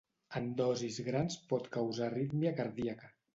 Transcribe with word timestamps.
En 0.37 0.45
dosis 0.61 0.97
grans 1.09 1.37
pot 1.51 1.69
causar 1.77 2.09
arrítmia 2.09 2.55
cardíaca. 2.63 3.13